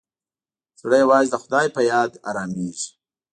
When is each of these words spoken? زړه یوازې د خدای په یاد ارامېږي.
زړه 0.81 0.95
یوازې 1.03 1.29
د 1.31 1.35
خدای 1.43 1.67
په 1.75 1.81
یاد 1.91 2.11
ارامېږي. 2.29 2.89